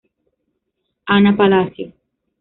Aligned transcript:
Ana 1.15 1.37
Palacio. 1.37 1.93